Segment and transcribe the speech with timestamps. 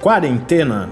[0.00, 0.88] Quarentena.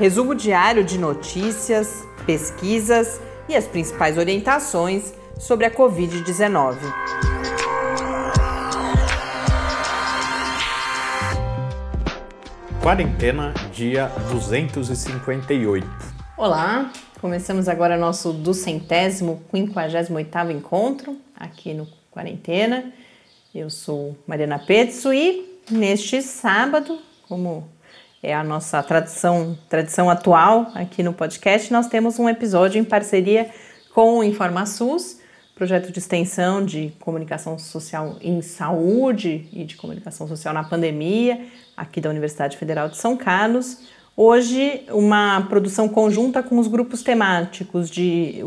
[0.00, 6.76] Resumo diário de notícias, pesquisas e as principais orientações sobre a Covid-19.
[12.82, 15.86] Quarentena, dia 258.
[16.36, 16.90] Olá,
[17.20, 22.92] começamos agora nosso duzentésimo, quinquagésimo oitavo encontro aqui no Quarentena.
[23.54, 26.98] Eu sou Mariana Petzo e neste sábado,
[27.28, 27.66] como
[28.22, 33.50] é a nossa tradição, tradição atual aqui no podcast, nós temos um episódio em parceria
[33.92, 35.20] com o InformaSUS,
[35.54, 42.00] projeto de extensão de comunicação social em saúde e de comunicação social na pandemia, aqui
[42.00, 43.78] da Universidade Federal de São Carlos.
[44.16, 48.42] Hoje, uma produção conjunta com os grupos temáticos de,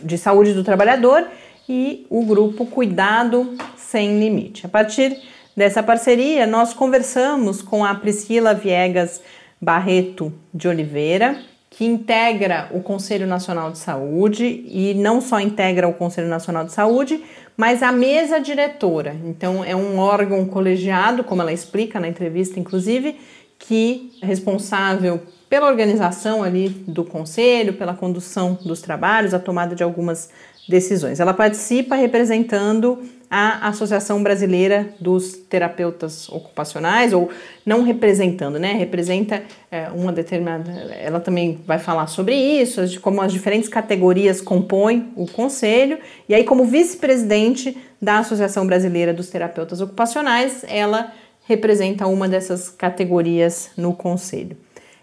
[0.00, 1.26] de saúde do trabalhador
[1.68, 4.66] e o grupo Cuidado Sem Limite.
[4.66, 5.16] A partir
[5.56, 9.20] dessa parceria, nós conversamos com a Priscila Viegas
[9.60, 11.38] Barreto de Oliveira,
[11.70, 16.72] que integra o Conselho Nacional de Saúde e não só integra o Conselho Nacional de
[16.72, 17.22] Saúde,
[17.56, 19.16] mas a mesa diretora.
[19.24, 23.18] Então, é um órgão colegiado, como ela explica na entrevista, inclusive,
[23.58, 29.82] que é responsável pela organização ali do conselho, pela condução dos trabalhos, a tomada de
[29.82, 30.30] algumas
[30.68, 31.20] decisões.
[31.20, 33.02] Ela participa representando
[33.34, 37.30] a Associação Brasileira dos Terapeutas Ocupacionais, ou
[37.64, 38.74] não representando, né?
[38.74, 40.70] Representa é, uma determinada.
[41.00, 46.34] Ela também vai falar sobre isso, de como as diferentes categorias compõem o conselho, e
[46.34, 51.10] aí, como vice-presidente da Associação Brasileira dos Terapeutas Ocupacionais, ela
[51.48, 54.58] representa uma dessas categorias no conselho.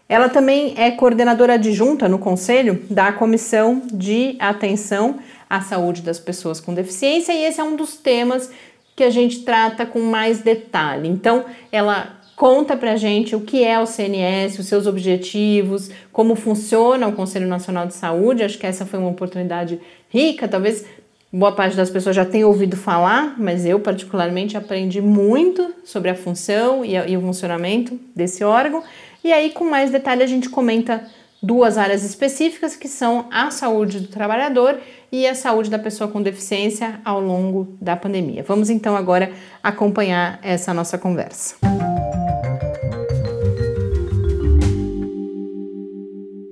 [0.07, 5.17] Ela também é coordenadora adjunta no conselho da Comissão de Atenção
[5.49, 8.51] a saúde das pessoas com deficiência, e esse é um dos temas
[8.95, 11.07] que a gente trata com mais detalhe.
[11.07, 17.07] Então, ela conta pra gente o que é o CNS, os seus objetivos, como funciona
[17.07, 18.43] o Conselho Nacional de Saúde.
[18.43, 19.79] Acho que essa foi uma oportunidade
[20.09, 20.85] rica, talvez
[21.31, 26.15] boa parte das pessoas já tenha ouvido falar, mas eu particularmente aprendi muito sobre a
[26.15, 28.83] função e, e o funcionamento desse órgão.
[29.23, 31.03] E aí, com mais detalhe, a gente comenta
[31.41, 34.79] duas áreas específicas que são a saúde do trabalhador
[35.11, 38.43] e a saúde da pessoa com deficiência ao longo da pandemia.
[38.43, 39.31] Vamos então agora
[39.63, 41.55] acompanhar essa nossa conversa.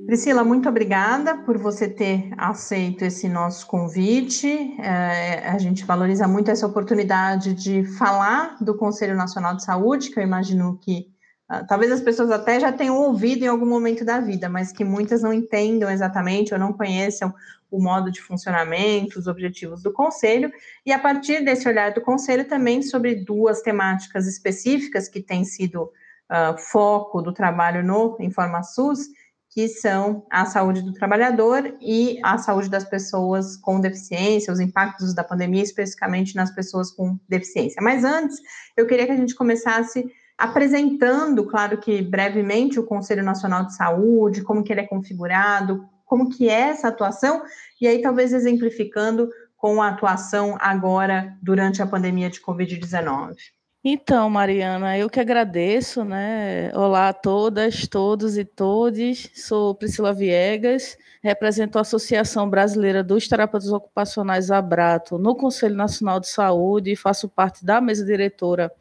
[0.08, 4.48] Priscila, muito obrigada por você ter aceito esse nosso convite.
[4.80, 10.18] É, a gente valoriza muito essa oportunidade de falar do Conselho Nacional de Saúde, que
[10.18, 11.08] eu imagino que
[11.68, 15.22] talvez as pessoas até já tenham ouvido em algum momento da vida, mas que muitas
[15.22, 17.34] não entendam exatamente ou não conheçam
[17.72, 20.52] o modo de funcionamento, os objetivos do conselho,
[20.86, 25.84] e a partir desse olhar do conselho também sobre duas temáticas específicas que têm sido
[25.84, 29.08] uh, foco do trabalho no InformaSUS,
[29.50, 35.16] que são a saúde do trabalhador e a saúde das pessoas com deficiência, os impactos
[35.16, 37.82] da pandemia, especificamente nas pessoas com deficiência.
[37.82, 38.38] Mas antes,
[38.76, 40.06] eu queria que a gente começasse
[40.38, 46.30] apresentando, claro que brevemente, o Conselho Nacional de Saúde, como que ele é configurado, como
[46.30, 47.42] que é essa atuação,
[47.82, 53.36] e aí talvez exemplificando com a atuação agora durante a pandemia de Covid-19.
[53.84, 56.72] Então, Mariana, eu que agradeço, né?
[56.76, 59.30] Olá a todas, todos e todes.
[59.34, 66.28] Sou Priscila Viegas, represento a Associação Brasileira dos Terapeutas Ocupacionais Abrato no Conselho Nacional de
[66.28, 68.72] Saúde e faço parte da mesa diretora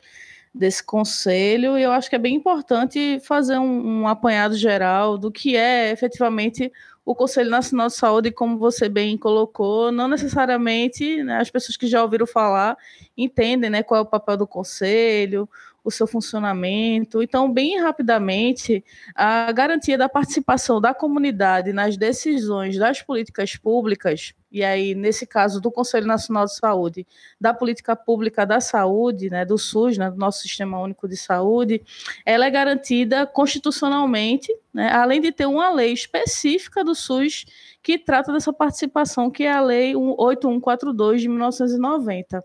[0.56, 5.30] desse conselho, e eu acho que é bem importante fazer um, um apanhado geral do
[5.30, 6.72] que é efetivamente
[7.04, 11.86] o Conselho Nacional de Saúde, como você bem colocou, não necessariamente né, as pessoas que
[11.86, 12.76] já ouviram falar
[13.16, 15.48] entendem né, qual é o papel do Conselho,
[15.84, 17.22] o seu funcionamento.
[17.22, 18.84] Então, bem rapidamente,
[19.14, 25.60] a garantia da participação da comunidade nas decisões das políticas públicas, e aí, nesse caso,
[25.60, 27.06] do Conselho Nacional de Saúde,
[27.40, 31.82] da política pública da saúde, né, do SUS, né, do nosso Sistema Único de Saúde,
[32.24, 37.44] ela é garantida constitucionalmente, né, além de ter uma lei específica do SUS
[37.82, 42.44] que trata dessa participação, que é a Lei 8142 de 1990.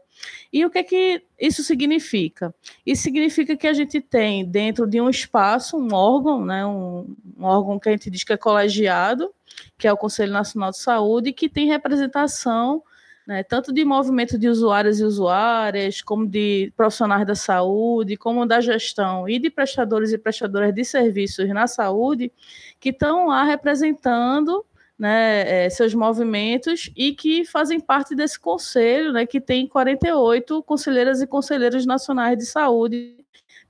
[0.54, 2.54] E o que é que isso significa?
[2.86, 7.44] Isso significa que a gente tem dentro de um espaço, um órgão, né, um, um
[7.44, 9.34] órgão que a gente diz que é colegiado,
[9.82, 12.84] que é o Conselho Nacional de Saúde, que tem representação
[13.26, 18.62] né, tanto de movimento de usuários e usuárias, como de profissionais da saúde, como da
[18.62, 22.32] gestão e de prestadores e prestadoras de serviços na saúde,
[22.80, 24.64] que estão lá representando
[25.00, 31.24] né, é, seus movimentos e que fazem parte desse conselho, né, que tem 48 conselheiras
[31.24, 33.21] e conselheiros nacionais de saúde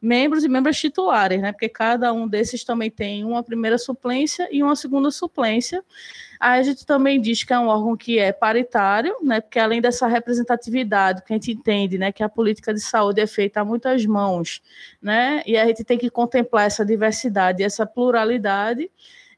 [0.01, 1.51] membros e membros titulares, né?
[1.51, 5.83] Porque cada um desses também tem uma primeira suplência e uma segunda suplência.
[6.39, 9.39] Aí a gente também diz que é um órgão que é paritário, né?
[9.39, 13.27] Porque além dessa representatividade, que a gente entende, né, que a política de saúde é
[13.27, 14.59] feita a muitas mãos,
[14.99, 15.43] né?
[15.45, 18.89] E a gente tem que contemplar essa diversidade, essa pluralidade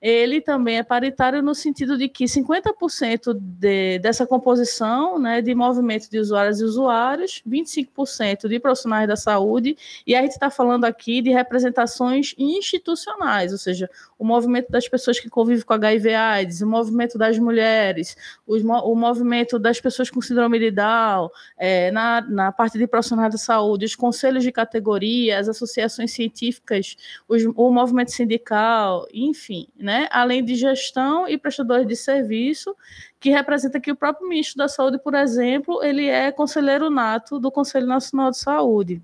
[0.04, 6.12] ele também é paritário no sentido de que 50% de, dessa composição né, de movimento
[6.12, 11.22] de usuários e usuários, 25% de profissionais da saúde, e a gente está falando aqui
[11.22, 13.90] de representações institucionais, ou seja,
[14.20, 19.80] o movimento das pessoas que convivem com HIV/AIDS, o movimento das mulheres, o movimento das
[19.80, 24.44] pessoas com síndrome de Down, é, na, na parte de profissionais da saúde, os conselhos
[24.44, 29.93] de categoria, as associações científicas, os, o movimento sindical, enfim, né?
[29.94, 30.08] Né?
[30.10, 32.76] além de gestão e prestadores de serviço,
[33.20, 37.52] que representa que o próprio ministro da Saúde, por exemplo, ele é conselheiro nato do
[37.52, 39.02] Conselho Nacional de Saúde.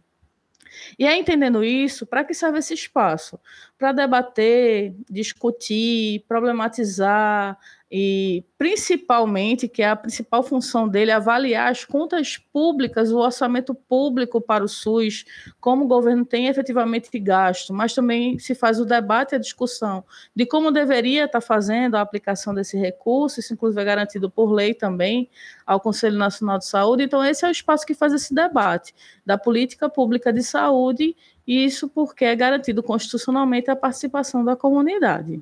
[0.97, 3.39] E é entendendo isso, para que serve esse espaço?
[3.77, 7.57] Para debater, discutir, problematizar,
[7.91, 14.39] e principalmente que é a principal função dele avaliar as contas públicas, o orçamento público
[14.39, 15.25] para o SUS,
[15.59, 20.03] como o governo tem efetivamente gasto, mas também se faz o debate e a discussão
[20.36, 24.75] de como deveria estar fazendo a aplicação desse recurso, isso inclusive é garantido por lei
[24.75, 25.27] também
[25.65, 27.03] ao Conselho Nacional de Saúde.
[27.03, 28.94] Então esse é o espaço que faz esse debate
[29.25, 31.15] da política pública de saúde,
[31.47, 35.42] e isso porque é garantido constitucionalmente a participação da comunidade.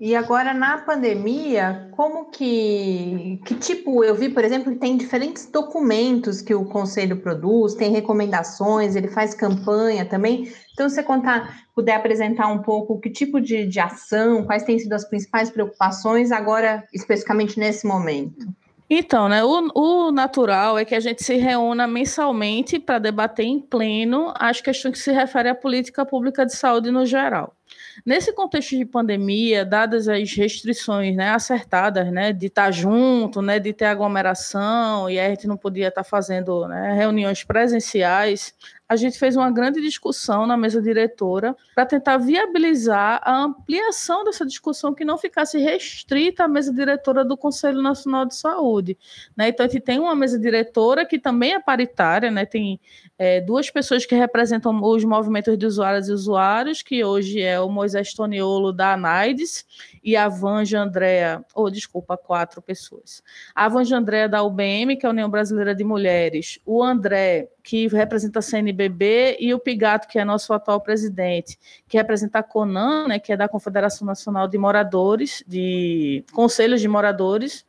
[0.00, 5.50] E agora na pandemia, como que que tipo, eu vi, por exemplo, que tem diferentes
[5.50, 10.52] documentos que o conselho produz, tem recomendações, ele faz campanha também.
[10.72, 14.78] Então, se você contar, puder apresentar um pouco que tipo de, de ação, quais têm
[14.78, 18.46] sido as principais preocupações agora, especificamente nesse momento.
[18.88, 23.60] Então, né, o, o, natural é que a gente se reúna mensalmente para debater em
[23.60, 27.57] pleno as questões que se referem à política pública de saúde no geral.
[28.04, 33.72] Nesse contexto de pandemia, dadas as restrições né, acertadas, né, de estar junto, né, de
[33.72, 38.54] ter aglomeração, e a gente não podia estar fazendo né, reuniões presenciais,
[38.88, 44.46] a gente fez uma grande discussão na mesa diretora para tentar viabilizar a ampliação dessa
[44.46, 48.96] discussão que não ficasse restrita à mesa diretora do Conselho Nacional de Saúde.
[49.36, 49.48] Né?
[49.48, 52.46] Então, a gente tem uma mesa diretora que também é paritária, né?
[52.46, 52.80] tem
[53.18, 57.68] é, duas pessoas que representam os movimentos de usuários e usuários, que hoje é o
[57.68, 59.66] Moisés Toniolo da ANAIDS
[60.02, 63.22] e a Vanja Andréa, ou oh, desculpa, quatro pessoas.
[63.54, 67.86] A Vanja Andréa da UBM, que é a União Brasileira de Mulheres, o André, que
[67.88, 73.08] representa a CNBB, e o Pigato, que é nosso atual presidente, que representa a CONAN,
[73.08, 77.66] né, que é da Confederação Nacional de Moradores, de Conselhos de Moradores,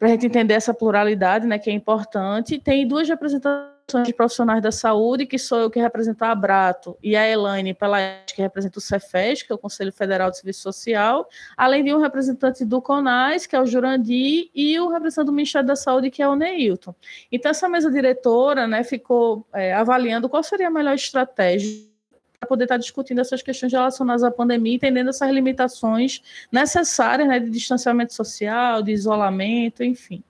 [0.00, 2.58] para a gente entender essa pluralidade, né, que é importante.
[2.58, 7.16] Tem duas representações de profissionais da saúde, que sou eu que represento a Abrato, e
[7.16, 11.28] a Elaine Pelaez, que representa o Cefes, que é o Conselho Federal de Serviço Social,
[11.56, 15.66] além de um representante do CONAS, que é o Jurandir, e o representante do Ministério
[15.66, 16.94] da Saúde, que é o Neilton.
[17.30, 21.89] Então, essa mesa diretora né, ficou é, avaliando qual seria a melhor estratégia
[22.46, 28.14] poder estar discutindo essas questões relacionadas à pandemia, entendendo essas limitações necessárias né, de distanciamento
[28.14, 30.22] social, de isolamento, enfim.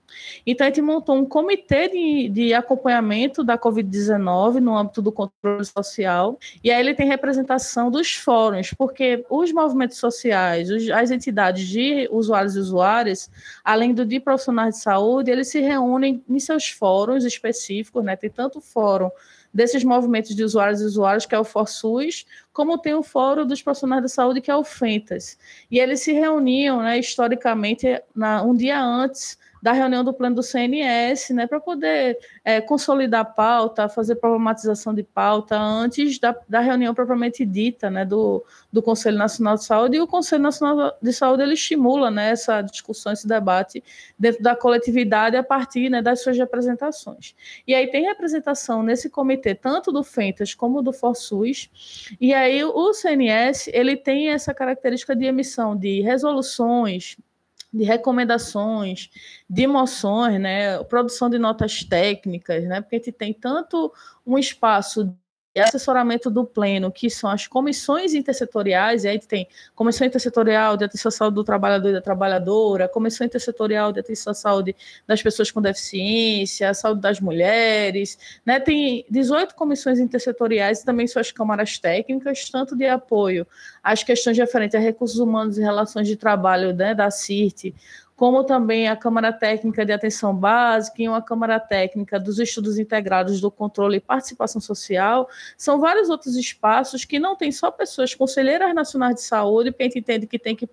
[0.45, 5.63] Então, a gente montou um comitê de, de acompanhamento da Covid-19 no âmbito do controle
[5.63, 11.65] social, e aí ele tem representação dos fóruns, porque os movimentos sociais, os, as entidades
[11.65, 13.31] de usuários e usuárias,
[13.63, 18.17] além do de profissionais de saúde, eles se reúnem em seus fóruns específicos, né?
[18.17, 19.09] Tem tanto fórum
[19.53, 23.61] desses movimentos de usuários e usuários, que é o ForSUS, como tem o Fórum dos
[23.61, 25.37] Profissionais da Saúde, que é o FENTAS.
[25.69, 30.43] E eles se reuniam, né, historicamente, na, um dia antes da reunião do plano do
[30.43, 36.59] CNS, né, para poder é, consolidar a pauta, fazer problematização de pauta antes da, da
[36.59, 41.13] reunião propriamente dita, né, do, do Conselho Nacional de Saúde, e o Conselho Nacional de
[41.13, 43.83] Saúde ele estimula, né, essa discussão, esse debate
[44.17, 47.35] dentro da coletividade a partir, né, das suas representações.
[47.67, 51.69] E aí tem representação nesse comitê tanto do FENTAS como do FORSUS,
[52.19, 57.17] e aí o CNS ele tem essa característica de emissão de resoluções
[57.73, 59.09] de recomendações,
[59.49, 63.91] de moções, né, produção de notas técnicas, né, porque a gente tem tanto
[64.25, 65.15] um espaço
[65.53, 70.85] e assessoramento do pleno, que são as comissões intersetoriais, e aí tem comissão intersetorial de
[70.85, 75.21] atenção à saúde do trabalhador e da trabalhadora, comissão intersetorial de atenção à saúde das
[75.21, 78.59] pessoas com deficiência, a saúde das mulheres, né?
[78.59, 83.45] Tem 18 comissões intersetoriais e também suas câmaras técnicas, tanto de apoio
[83.83, 87.73] às questões referentes a recursos humanos e relações de trabalho né, da CIRT,
[88.21, 93.41] como também a Câmara Técnica de Atenção Básica e uma Câmara Técnica dos Estudos Integrados
[93.41, 98.75] do Controle e Participação Social, são vários outros espaços que não tem só pessoas conselheiras
[98.75, 100.69] nacionais de saúde, porque a gente entende que tem que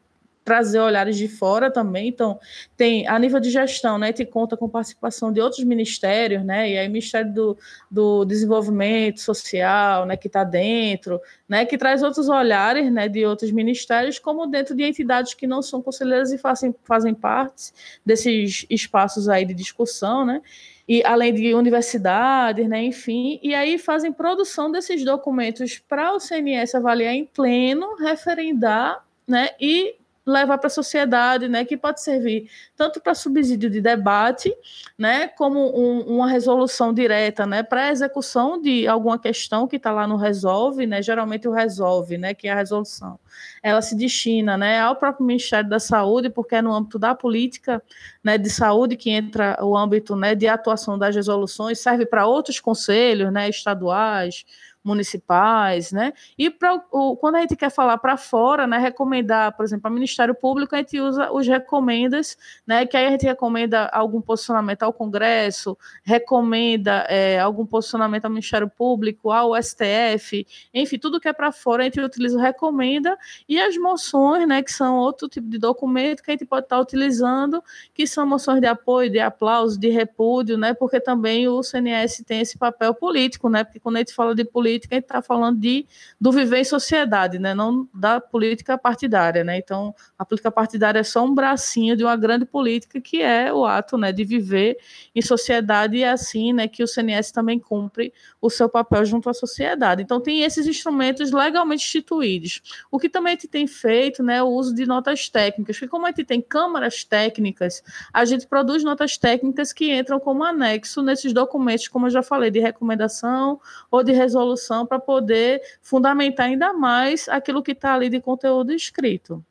[0.48, 2.08] trazer olhares de fora também.
[2.08, 2.40] Então,
[2.74, 4.14] tem a nível de gestão, né?
[4.14, 6.70] Te conta com participação de outros ministérios, né?
[6.70, 7.58] E aí, Ministério do,
[7.90, 10.16] do Desenvolvimento Social, né?
[10.16, 11.66] Que está dentro, né?
[11.66, 13.10] Que traz outros olhares, né?
[13.10, 17.70] De outros ministérios, como dentro de entidades que não são conselheiras e fazem, fazem parte
[18.06, 20.40] desses espaços aí de discussão, né?
[20.88, 26.74] e além de universidades, né, enfim, e aí fazem produção desses documentos para o CNS
[26.74, 29.97] avaliar em pleno, referendar, né, e
[30.30, 34.54] levar para a sociedade, né, que pode servir tanto para subsídio de debate,
[34.96, 40.06] né, como um, uma resolução direta, né, para execução de alguma questão que está lá
[40.06, 43.18] no resolve, né, geralmente o resolve, né, que é a resolução,
[43.62, 47.82] ela se destina, né, ao próprio Ministério da Saúde, porque é no âmbito da política,
[48.22, 52.60] né, de saúde que entra o âmbito, né, de atuação das resoluções, serve para outros
[52.60, 54.44] conselhos, né, estaduais,
[54.88, 56.12] municipais, né?
[56.36, 59.92] E pra, o, quando a gente quer falar para fora, né, recomendar, por exemplo, ao
[59.92, 62.86] Ministério Público, a gente usa os recomendas, né?
[62.86, 68.68] Que aí a gente recomenda algum posicionamento ao Congresso, recomenda é, algum posicionamento ao Ministério
[68.68, 73.16] Público, ao STF, enfim, tudo que é para fora a gente utiliza o recomenda
[73.48, 74.62] e as moções, né?
[74.62, 78.26] Que são outro tipo de documento que a gente pode estar tá utilizando, que são
[78.26, 80.72] moções de apoio, de aplauso, de repúdio, né?
[80.74, 83.64] Porque também o CNS tem esse papel político, né?
[83.64, 85.86] Porque quando a gente fala de política a gente está falando de,
[86.20, 87.54] do viver em sociedade, né?
[87.54, 89.42] não da política partidária.
[89.42, 89.58] Né?
[89.58, 93.64] Então, a política partidária é só um bracinho de uma grande política que é o
[93.64, 94.78] ato né, de viver
[95.14, 99.28] em sociedade e é assim né, que o CNS também cumpre o seu papel junto
[99.28, 100.02] à sociedade.
[100.02, 102.62] Então, tem esses instrumentos legalmente instituídos.
[102.90, 106.06] O que também a gente tem feito né, o uso de notas técnicas, porque como
[106.06, 111.32] a gente tem câmaras técnicas, a gente produz notas técnicas que entram como anexo nesses
[111.32, 113.60] documentos, como eu já falei, de recomendação
[113.90, 119.44] ou de resolução para poder fundamentar ainda mais aquilo que está ali de conteúdo escrito.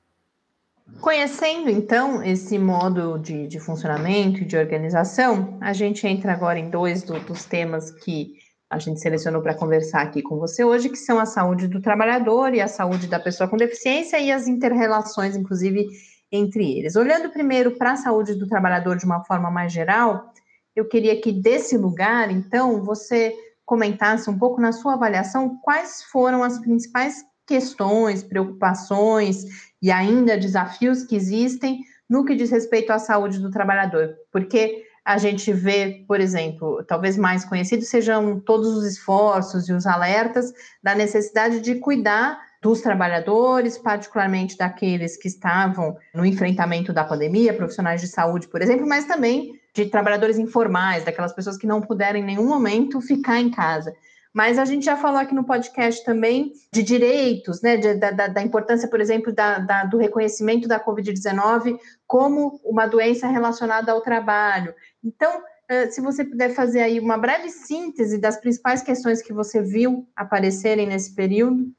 [1.02, 6.70] Conhecendo então esse modo de, de funcionamento e de organização, a gente entra agora em
[6.70, 8.36] dois do, dos temas que
[8.69, 12.53] a gente selecionou para conversar aqui com você hoje, que são a saúde do trabalhador
[12.53, 15.88] e a saúde da pessoa com deficiência e as interrelações, inclusive,
[16.31, 16.95] entre eles.
[16.95, 20.31] Olhando primeiro para a saúde do trabalhador de uma forma mais geral,
[20.75, 23.33] eu queria que desse lugar, então, você
[23.65, 29.45] comentasse um pouco na sua avaliação quais foram as principais questões, preocupações
[29.81, 35.18] e ainda desafios que existem no que diz respeito à saúde do trabalhador, porque a
[35.18, 40.52] gente vê, por exemplo, talvez mais conhecido sejam todos os esforços e os alertas
[40.84, 48.02] da necessidade de cuidar dos trabalhadores, particularmente daqueles que estavam no enfrentamento da pandemia, profissionais
[48.02, 52.26] de saúde, por exemplo, mas também de trabalhadores informais, daquelas pessoas que não puderam em
[52.26, 53.94] nenhum momento ficar em casa.
[54.34, 58.41] Mas a gente já falou aqui no podcast também de direitos, né, de, da, da,
[58.41, 64.74] importância, por exemplo, da, da, do reconhecimento da Covid-19 como uma doença relacionada ao trabalho.
[65.03, 69.62] Então, eh, se você puder fazer aí uma breve síntese das principais questões que você
[69.62, 71.72] viu aparecerem nesse período.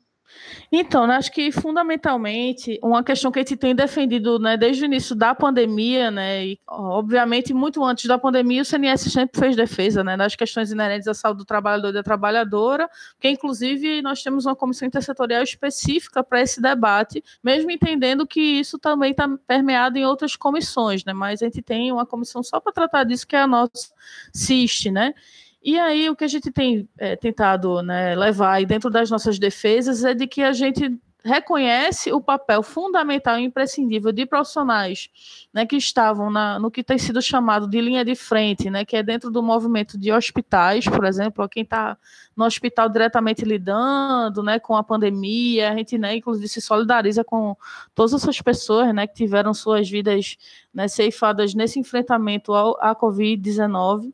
[0.71, 4.87] Então, né, acho que fundamentalmente uma questão que a gente tem defendido né, desde o
[4.87, 10.05] início da pandemia, né, e obviamente muito antes da pandemia, o CNS sempre fez defesa
[10.05, 14.47] né, das questões inerentes à saúde do trabalhador e da trabalhadora, que inclusive nós temos
[14.47, 20.05] uma comissão intersetorial específica para esse debate, mesmo entendendo que isso também está permeado em
[20.05, 23.41] outras comissões, né, mas a gente tem uma comissão só para tratar disso, que é
[23.41, 23.93] a nossa
[24.33, 25.15] CIST, né?
[25.62, 30.05] E aí o que a gente tem é, tentado né, levar dentro das nossas defesas
[30.05, 35.11] é de que a gente reconhece o papel fundamental e imprescindível de profissionais
[35.53, 38.97] né, que estavam na, no que tem sido chamado de linha de frente, né, que
[38.97, 41.99] é dentro do movimento de hospitais, por exemplo, quem está
[42.37, 47.57] no hospital diretamente lidando né, com a pandemia, a gente né, inclusive se solidariza com
[47.95, 50.37] todas essas pessoas né, que tiveram suas vidas
[50.73, 54.12] né, ceifadas nesse enfrentamento ao, à Covid-19.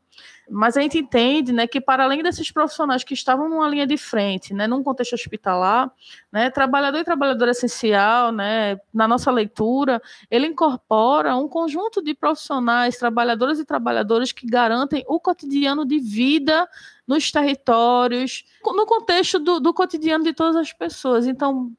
[0.49, 3.97] Mas a gente entende né, que, para além desses profissionais que estavam numa linha de
[3.97, 5.91] frente, né, num contexto hospitalar,
[6.31, 12.99] né, trabalhador e trabalhadora essencial, né, na nossa leitura, ele incorpora um conjunto de profissionais,
[12.99, 16.69] trabalhadores e trabalhadoras que garantem o cotidiano de vida
[17.07, 21.27] nos territórios, no contexto do, do cotidiano de todas as pessoas.
[21.27, 21.73] Então,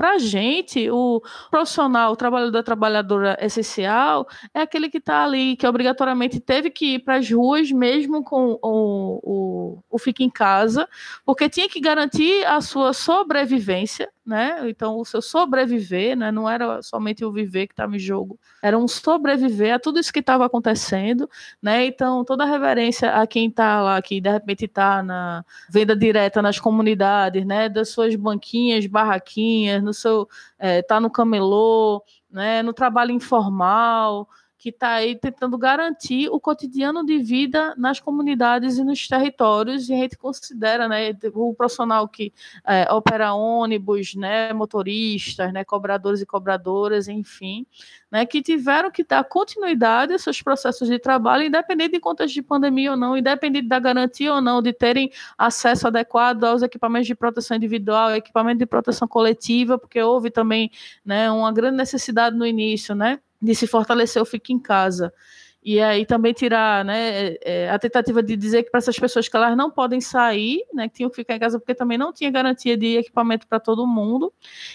[0.00, 5.56] Para a gente, o profissional, o trabalhador, a trabalhadora essencial é aquele que está ali,
[5.56, 10.88] que obrigatoriamente teve que ir para as ruas, mesmo com o, o, o em casa,
[11.22, 14.70] porque tinha que garantir a sua sobrevivência, né?
[14.70, 16.30] Então, o seu sobreviver, né?
[16.30, 20.12] Não era somente o viver que estava em jogo, era um sobreviver a tudo isso
[20.12, 21.28] que estava acontecendo,
[21.60, 21.84] né?
[21.84, 26.40] Então, toda a reverência a quem está lá, que de repente está na venda direta
[26.40, 27.68] nas comunidades, né?
[27.68, 30.28] Das suas banquinhas, barraquinhas, no seu,
[30.58, 32.62] é, tá no camelô, né?
[32.62, 34.28] No trabalho informal,
[34.60, 39.94] que está aí tentando garantir o cotidiano de vida nas comunidades e nos territórios, e
[39.94, 42.30] a gente considera né, o profissional que
[42.66, 47.66] é, opera ônibus, né, motoristas, né, cobradores e cobradoras, enfim,
[48.12, 52.42] né, que tiveram que dar continuidade aos seus processos de trabalho, independente de contas de
[52.42, 57.14] pandemia ou não, independente da garantia ou não de terem acesso adequado aos equipamentos de
[57.14, 60.70] proteção individual, equipamento de proteção coletiva, porque houve também
[61.02, 63.20] né, uma grande necessidade no início, né?
[63.40, 65.12] De se fortalecer o fique em casa.
[65.62, 69.36] E aí também tirar né, é, a tentativa de dizer que para essas pessoas que
[69.36, 72.30] elas não podem sair, né, que tinham que ficar em casa porque também não tinha
[72.30, 74.32] garantia de equipamento para todo mundo.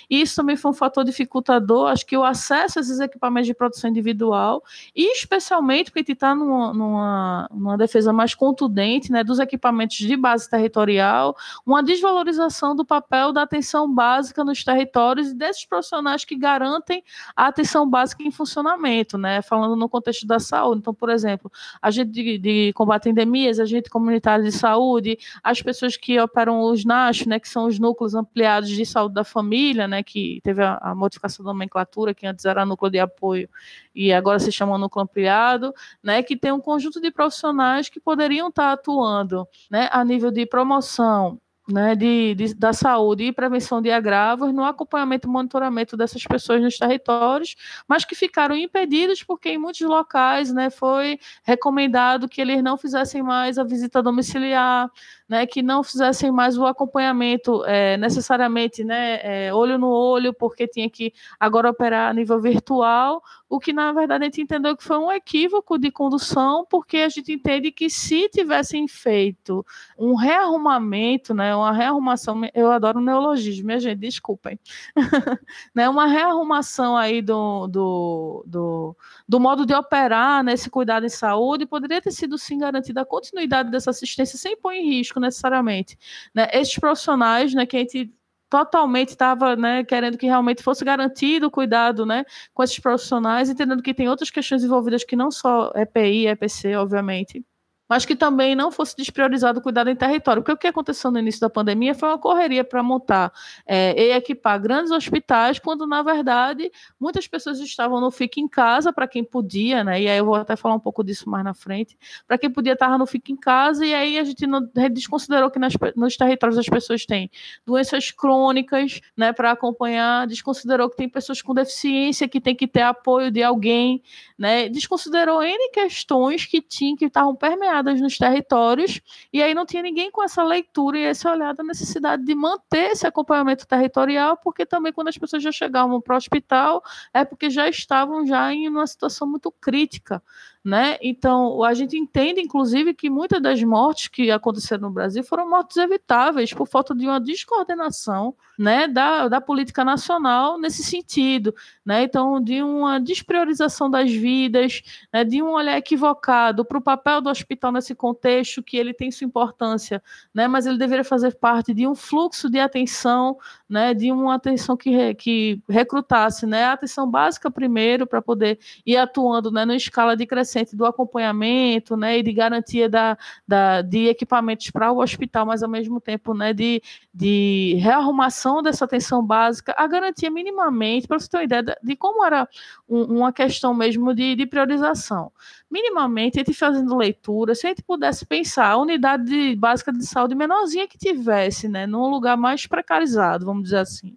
[0.07, 3.55] E isso também foi um fator dificultador, acho que o acesso a esses equipamentos de
[3.55, 4.63] produção individual,
[4.95, 9.97] e especialmente porque a gente está numa, numa, numa, defesa mais contundente né, dos equipamentos
[9.97, 16.23] de base territorial, uma desvalorização do papel da atenção básica nos territórios e desses profissionais
[16.23, 17.03] que garantem
[17.35, 21.51] a atenção básica em funcionamento, né, falando no contexto da saúde então, por exemplo,
[21.81, 26.19] a gente de, de combate a endemias, a gente comunitário de saúde, as pessoas que
[26.19, 30.39] operam os NASH, né, que são os núcleos ampliados de saúde da família, né, que
[30.43, 33.49] teve a, a modificação da nomenclatura, que antes era núcleo de apoio
[33.93, 38.49] e agora se chama núcleo ampliado, né, que tem um conjunto de profissionais que poderiam
[38.49, 43.89] estar atuando, né, a nível de promoção, né, de, de, da saúde e prevenção de
[43.89, 47.55] agravos no acompanhamento e monitoramento dessas pessoas nos territórios,
[47.87, 53.23] mas que ficaram impedidos porque em muitos locais né, foi recomendado que eles não fizessem
[53.23, 54.91] mais a visita domiciliar,
[55.27, 60.67] né, que não fizessem mais o acompanhamento é, necessariamente né, é, olho no olho, porque
[60.67, 64.83] tinha que agora operar a nível virtual, o que na verdade a gente entendeu que
[64.83, 69.65] foi um equívoco de condução, porque a gente entende que se tivessem feito
[69.97, 74.59] um rearrumamento, né, uma rearrumação, eu adoro neologismo, minha gente, desculpem,
[75.73, 81.65] né, uma rearrumação aí do, do, do, do modo de operar nesse cuidado em saúde,
[81.65, 85.97] poderia ter sido sim garantida a continuidade dessa assistência sem pôr em risco necessariamente.
[86.33, 86.47] Né?
[86.51, 88.11] Esses profissionais, né, que a gente
[88.49, 93.83] totalmente estava né, querendo que realmente fosse garantido o cuidado né, com esses profissionais, entendendo
[93.83, 97.43] que tem outras questões envolvidas que não só EPI, EPC, obviamente
[97.87, 100.41] mas que também não fosse despriorizado o cuidado em território.
[100.41, 103.31] Porque o que aconteceu no início da pandemia foi uma correria para montar
[103.65, 108.91] é, e equipar grandes hospitais, quando, na verdade, muitas pessoas estavam no Fique em Casa,
[108.91, 110.01] para quem podia, né?
[110.01, 112.73] E aí eu vou até falar um pouco disso mais na frente, para quem podia
[112.73, 116.57] estar no Fique em Casa, e aí a gente não, desconsiderou que nas, nos territórios
[116.57, 117.29] as pessoas têm
[117.65, 122.81] doenças crônicas, né, para acompanhar, desconsiderou que tem pessoas com deficiência que tem que ter
[122.81, 124.01] apoio de alguém,
[124.37, 124.69] né?
[124.69, 130.11] Desconsiderou N questões que tinham, que estavam permeadas nos territórios, e aí não tinha ninguém
[130.11, 134.93] com essa leitura e esse olhar da necessidade de manter esse acompanhamento territorial, porque também
[134.93, 136.83] quando as pessoas já chegavam para o hospital,
[137.13, 140.21] é porque já estavam já em uma situação muito crítica,
[140.65, 140.97] né?
[140.99, 145.77] Então, a gente entende, inclusive, que muitas das mortes que aconteceram no Brasil foram mortes
[145.77, 151.53] evitáveis por falta de uma descoordenação né, da, da política nacional nesse sentido.
[151.85, 152.03] Né?
[152.03, 154.81] Então, de uma despriorização das vidas,
[155.13, 159.11] né, de um olhar equivocado para o papel do hospital nesse contexto, que ele tem
[159.11, 160.01] sua importância,
[160.33, 163.37] né, mas ele deveria fazer parte de um fluxo de atenção,
[163.69, 168.97] né, de uma atenção que, que recrutasse né, a atenção básica primeiro, para poder ir
[168.97, 174.07] atuando né, na escala de crescimento do acompanhamento, né, e de garantia da, da, de
[174.07, 176.81] equipamentos para o hospital, mas ao mesmo tempo, né, de,
[177.13, 182.23] de rearrumação dessa atenção básica, a garantia minimamente, para você ter uma ideia de, como
[182.23, 182.47] era
[182.87, 185.31] um, uma questão mesmo de, de priorização.
[185.69, 190.05] Minimamente, a gente fazendo leitura, se a gente pudesse pensar a unidade de, básica de
[190.05, 194.15] saúde menorzinha que tivesse, né, num lugar mais precarizado, vamos dizer assim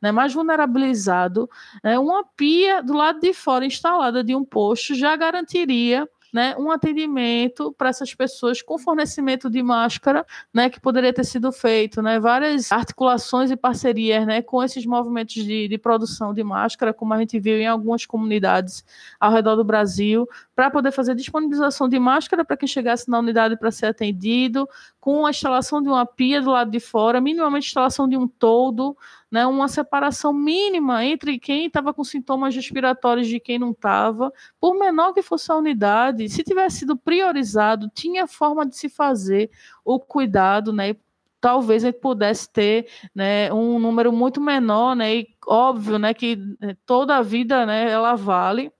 [0.00, 1.48] né, mais vulnerabilizado,
[1.82, 6.70] né, uma pia do lado de fora instalada de um posto já garantiria né, um
[6.70, 12.18] atendimento para essas pessoas com fornecimento de máscara, né, que poderia ter sido feito, né,
[12.18, 17.18] várias articulações e parcerias, né, com esses movimentos de, de produção de máscara, como a
[17.18, 18.84] gente viu em algumas comunidades
[19.18, 23.56] ao redor do Brasil, para poder fazer disponibilização de máscara para quem chegasse na unidade
[23.56, 24.68] para ser atendido,
[25.00, 28.96] com a instalação de uma pia do lado de fora, minimamente instalação de um toldo,
[29.36, 34.78] né, uma separação mínima entre quem estava com sintomas respiratórios e quem não estava, por
[34.78, 39.50] menor que fosse a unidade, se tivesse sido priorizado, tinha forma de se fazer
[39.84, 40.96] o cuidado, né,
[41.38, 46.38] talvez gente pudesse ter né, um número muito menor, né, e óbvio né, que
[46.86, 48.72] toda a vida né, ela vale,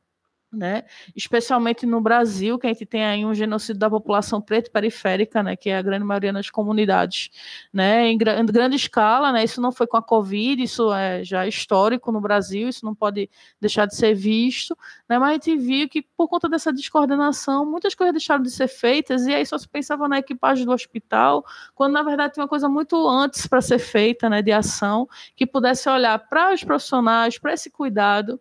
[0.57, 0.85] né?
[1.15, 5.55] Especialmente no Brasil, que a gente tem aí um genocídio da população preta periférica, né?
[5.55, 7.31] Que é a grande maioria das comunidades,
[7.73, 8.09] né?
[8.09, 9.45] Em, em, grande escala, né?
[9.45, 13.29] Isso não foi com a Covid, isso é já histórico no Brasil, isso não pode
[13.61, 14.77] deixar de ser visto,
[15.09, 15.19] né?
[15.19, 19.27] Mas a gente viu que por conta dessa descoordenação, muitas coisas deixaram de ser feitas
[19.27, 22.69] e aí só se pensava na equipagem do hospital, quando na verdade tinha uma coisa
[22.69, 24.41] muito antes para ser feita, né?
[24.43, 28.41] De ação que pudesse olhar para os profissionais, para esse cuidado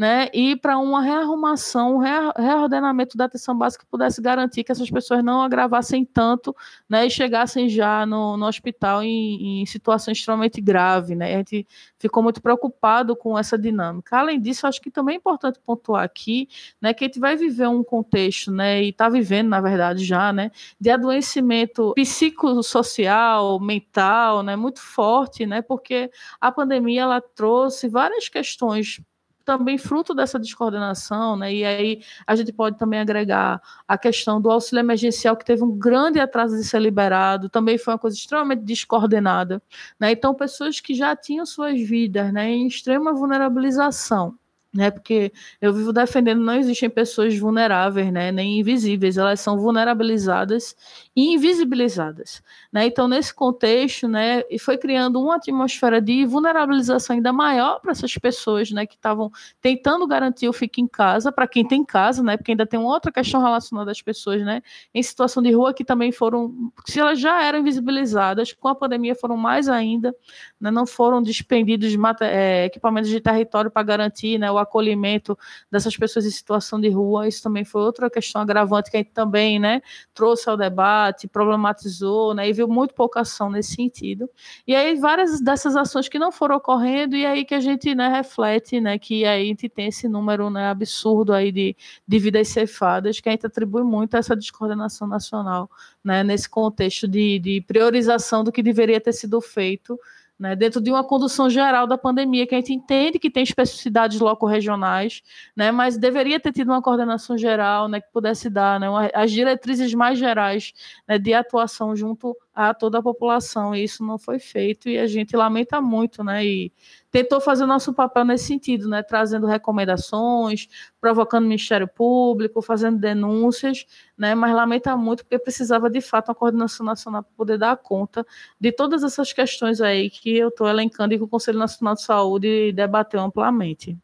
[0.00, 4.90] né, e para uma rearrumação, um reordenamento da atenção básica que pudesse garantir que essas
[4.90, 6.56] pessoas não agravassem tanto
[6.88, 11.14] né, e chegassem já no, no hospital em, em, situação extremamente grave.
[11.14, 11.66] Né, a gente
[11.98, 14.16] ficou muito preocupado com essa dinâmica.
[14.16, 16.48] Além disso, acho que também é importante pontuar aqui
[16.80, 20.32] né, que a gente vai viver um contexto, né, e está vivendo, na verdade, já,
[20.32, 26.10] né, de adoecimento psicossocial, mental, né, muito forte, né, porque
[26.40, 28.98] a pandemia ela trouxe várias questões
[29.44, 31.52] também fruto dessa descoordenação, né?
[31.54, 35.76] E aí a gente pode também agregar a questão do auxílio emergencial, que teve um
[35.76, 39.62] grande atraso de ser liberado, também foi uma coisa extremamente descoordenada,
[39.98, 40.12] né?
[40.12, 44.34] Então, pessoas que já tinham suas vidas né, em extrema vulnerabilização,
[44.72, 44.90] né?
[44.90, 48.30] Porque eu vivo defendendo não existem pessoas vulneráveis, né?
[48.30, 50.76] Nem invisíveis, elas são vulnerabilizadas
[51.14, 52.40] e invisibilizadas,
[52.72, 52.86] né?
[52.86, 54.42] Então nesse contexto, né?
[54.48, 58.86] E foi criando uma atmosfera de vulnerabilização ainda maior para essas pessoas, né?
[58.86, 59.30] Que estavam
[59.60, 62.36] tentando garantir o fique em casa para quem tem casa, né?
[62.36, 64.62] Porque ainda tem outra questão relacionada às pessoas, né?
[64.94, 69.16] Em situação de rua que também foram, se elas já eram invisibilizadas, com a pandemia
[69.16, 70.14] foram mais ainda,
[70.60, 70.70] né?
[70.70, 74.50] Não foram despendidos de é, equipamentos de território para garantir, né?
[74.50, 75.36] O acolhimento
[75.70, 79.12] dessas pessoas em situação de rua, isso também foi outra questão agravante que a gente
[79.12, 79.82] também né,
[80.14, 84.28] trouxe ao debate, problematizou, né, e viu muito pouca ação nesse sentido.
[84.66, 88.08] E aí várias dessas ações que não foram ocorrendo, e aí que a gente né,
[88.08, 92.48] reflete né, que aí a gente tem esse número né, absurdo aí de, de vidas
[92.48, 95.70] ceifadas, que a gente atribui muito a essa descoordenação nacional,
[96.04, 99.98] né, nesse contexto de, de priorização do que deveria ter sido feito
[100.40, 104.18] né, dentro de uma condução geral da pandemia, que a gente entende que tem especificidades
[104.18, 105.22] loco-regionais,
[105.54, 109.30] né, mas deveria ter tido uma coordenação geral né, que pudesse dar né, uma, as
[109.30, 110.72] diretrizes mais gerais
[111.06, 115.06] né, de atuação junto a toda a população, e isso não foi feito, e a
[115.06, 116.72] gente lamenta muito, né, e
[117.10, 120.68] tentou fazer o nosso papel nesse sentido, né, trazendo recomendações,
[121.00, 123.86] provocando o Ministério Público, fazendo denúncias,
[124.16, 128.26] né, mas lamenta muito porque precisava de fato uma coordenação nacional para poder dar conta
[128.60, 132.02] de todas essas questões aí que eu estou elencando e que o Conselho Nacional de
[132.02, 133.96] Saúde debateu amplamente.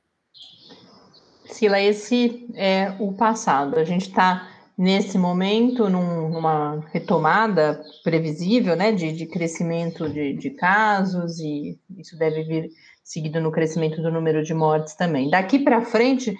[1.44, 3.78] Sila, esse é o passado.
[3.78, 10.50] A gente está nesse momento, num, numa retomada previsível né, de, de crescimento de, de,
[10.50, 12.70] casos, e isso deve vir
[13.02, 15.30] seguido no crescimento do número de mortes também.
[15.30, 16.36] Daqui para frente,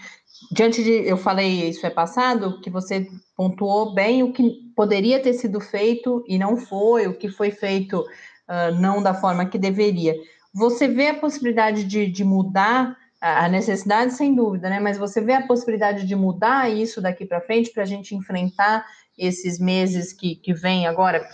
[0.52, 0.90] diante de.
[0.90, 6.22] Eu falei, isso é passado, que você pontuou bem o que poderia ter sido feito
[6.28, 10.14] e não foi, o que foi feito uh, não da forma que deveria.
[10.52, 12.96] Você vê a possibilidade de, de mudar
[13.44, 14.78] a necessidade, sem dúvida, né?
[14.80, 18.84] Mas você vê a possibilidade de mudar isso daqui para frente para a gente enfrentar
[19.18, 21.26] esses meses que, que vêm agora?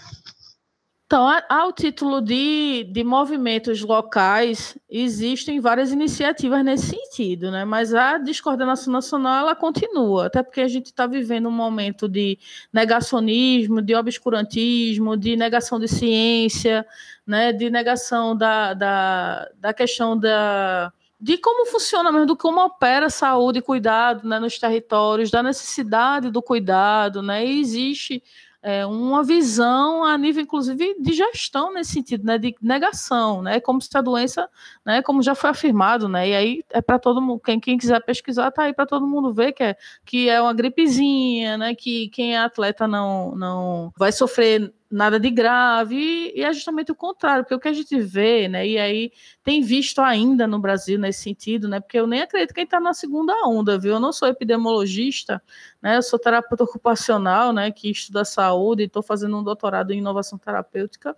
[1.13, 7.67] Então, ao título de, de movimentos locais, existem várias iniciativas nesse sentido, né?
[7.67, 12.39] mas a descoordenação nacional ela continua, até porque a gente está vivendo um momento de
[12.73, 16.87] negacionismo, de obscurantismo, de negação de ciência,
[17.27, 17.53] né?
[17.53, 20.91] de negação da, da, da questão da,
[21.23, 25.41] de como funciona mesmo, do como opera a saúde e cuidado né, nos territórios, da
[25.41, 27.47] necessidade do cuidado, né?
[27.47, 28.21] E existe
[28.61, 33.81] é, uma visão a nível, inclusive, de gestão nesse sentido, né, de negação, né, como
[33.81, 34.49] se a doença,
[34.85, 38.01] né, como já foi afirmado, né, e aí é para todo mundo, quem, quem quiser
[38.05, 42.09] pesquisar, tá aí para todo mundo ver que é, que é uma gripezinha, né, que
[42.11, 47.45] quem é atleta não, não vai sofrer nada de grave, e é justamente o contrário,
[47.45, 49.11] porque o que a gente vê, né, e aí
[49.43, 52.93] tem visto ainda no Brasil nesse sentido, né, porque eu nem acredito que está na
[52.93, 55.43] segunda onda, viu, eu não sou epidemiologista,
[55.81, 59.99] né, eu sou terapeuta ocupacional, né, que estuda saúde, e estou fazendo um doutorado em
[59.99, 61.17] inovação terapêutica,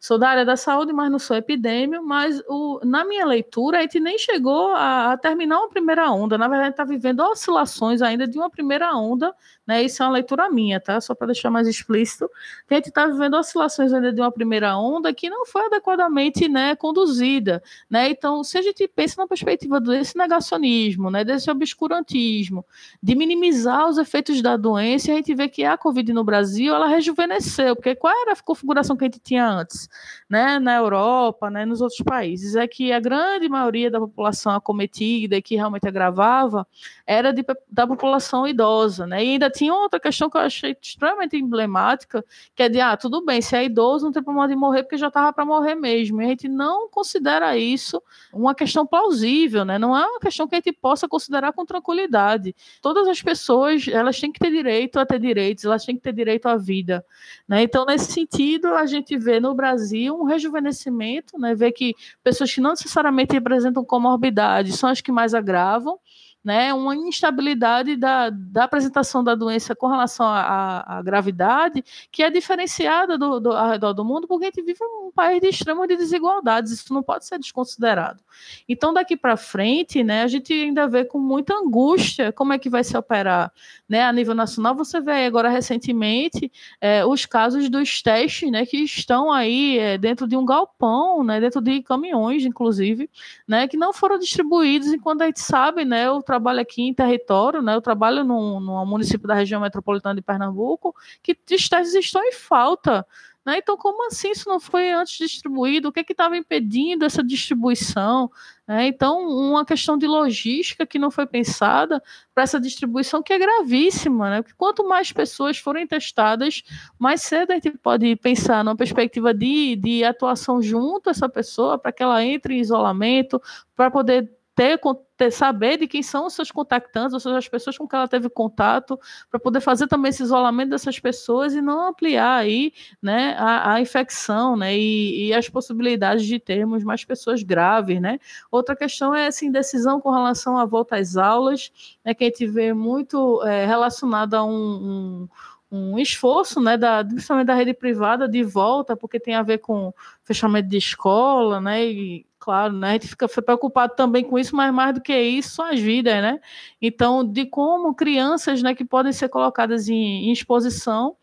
[0.00, 3.82] sou da área da saúde, mas não sou epidêmio, mas o, na minha leitura a
[3.82, 8.26] gente nem chegou a, a terminar uma primeira onda, na verdade está vivendo oscilações ainda
[8.26, 9.34] de uma primeira onda,
[9.70, 9.84] né?
[9.84, 11.00] Isso é uma leitura minha, tá?
[11.00, 12.28] Só para deixar mais explícito,
[12.66, 16.48] que a gente está vivendo oscilações ainda de uma primeira onda que não foi adequadamente,
[16.48, 18.10] né, conduzida, né?
[18.10, 22.66] Então, se a gente pensa na perspectiva desse negacionismo, né, desse obscurantismo,
[23.00, 26.88] de minimizar os efeitos da doença, a gente vê que a Covid no Brasil, ela
[26.88, 29.88] rejuvenesceu, porque qual era a configuração que a gente tinha antes?
[30.30, 35.36] né, na Europa, né, nos outros países, é que a grande maioria da população acometida
[35.36, 36.64] e que realmente agravava
[37.04, 41.36] era de, da população idosa, né, e ainda tinha outra questão que eu achei extremamente
[41.36, 44.84] emblemática, que é de, ah, tudo bem, se é idoso não tem problema de morrer
[44.84, 48.00] porque já estava para morrer mesmo, e a gente não considera isso
[48.32, 52.54] uma questão plausível, né, não é uma questão que a gente possa considerar com tranquilidade.
[52.80, 56.12] Todas as pessoas, elas têm que ter direito a ter direitos, elas têm que ter
[56.12, 57.04] direito à vida,
[57.48, 61.54] né, então nesse sentido a gente vê no Brasil um rejuvenescimento, né?
[61.54, 65.98] Ver que pessoas que não necessariamente representam comorbidade são as que mais agravam,
[66.42, 73.18] né, uma instabilidade da, da apresentação da doença com relação à, gravidade, que é diferenciada
[73.18, 75.96] do, do, ao redor do mundo, porque a gente vive um país de extrema de
[75.96, 78.22] desigualdades, isso não pode ser desconsiderado.
[78.68, 82.70] Então, daqui para frente, né, a gente ainda vê com muita angústia como é que
[82.70, 83.52] vai se operar.
[83.88, 86.50] Né, a nível nacional, você vê agora recentemente
[86.80, 91.40] é, os casos dos testes né, que estão aí é, dentro de um galpão, né,
[91.40, 93.10] dentro de caminhões, inclusive,
[93.46, 97.60] né, que não foram distribuídos, enquanto a gente sabe, né, o trabalho aqui em território,
[97.60, 97.74] né?
[97.74, 103.04] Eu trabalho num, num município da região metropolitana de Pernambuco que testes estão em falta.
[103.44, 103.58] Né?
[103.58, 105.88] Então, como assim isso não foi antes distribuído?
[105.88, 108.30] O que é estava impedindo essa distribuição?
[108.68, 112.00] É, então, uma questão de logística que não foi pensada
[112.32, 114.42] para essa distribuição, que é gravíssima, né?
[114.42, 116.62] Porque quanto mais pessoas forem testadas,
[116.96, 121.76] mais cedo a gente pode pensar numa perspectiva de, de atuação junto a essa pessoa,
[121.76, 123.42] para que ela entre em isolamento,
[123.74, 124.78] para poder ter,
[125.16, 128.08] ter, saber de quem são os seus contactantes, ou seja, as pessoas com que ela
[128.08, 128.98] teve contato,
[129.30, 133.80] para poder fazer também esse isolamento dessas pessoas e não ampliar aí, né, a, a
[133.80, 138.18] infecção, né, e, e, as possibilidades de termos mais pessoas graves, né.
[138.50, 141.72] Outra questão é essa indecisão com relação à volta às aulas,
[142.04, 145.28] né, que a gente vê muito é, relacionada a um, um
[145.72, 149.94] um esforço, né, da, principalmente da rede privada, de volta, porque tem a ver com
[150.24, 154.72] fechamento de escola, né, e claro, né, a gente fica preocupado também com isso, mas
[154.72, 156.40] mais do que isso, as vidas, né,
[156.80, 161.16] então, de como crianças, né, que podem ser colocadas em, em exposição,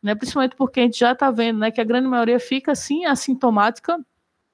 [0.00, 3.04] né, principalmente porque a gente já está vendo, né, que a grande maioria fica, assim,
[3.04, 3.98] assintomática,